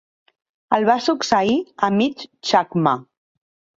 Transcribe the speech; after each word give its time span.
El 0.77 0.87
va 0.91 0.95
succeir 1.09 1.59
Amit 1.89 2.25
Chakma. 2.53 2.95